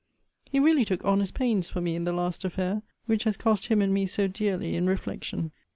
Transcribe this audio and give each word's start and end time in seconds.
He 0.45 0.59
really 0.59 0.83
took 0.83 1.05
honest 1.05 1.35
pains 1.35 1.69
for 1.69 1.79
me 1.79 1.95
in 1.95 2.05
the 2.05 2.11
last 2.11 2.43
affair; 2.43 2.81
which 3.05 3.23
has 3.25 3.37
cost 3.37 3.67
him 3.67 3.83
and 3.83 3.93
me 3.93 4.07
so 4.07 4.27
dearly 4.27 4.75
in 4.75 4.87
reflection. 4.87 5.51